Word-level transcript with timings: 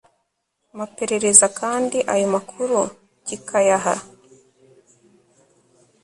maperereza 0.77 1.47
kandi 1.59 1.97
ayo 2.13 2.27
makuru 2.35 2.79
kikayaha 3.25 3.93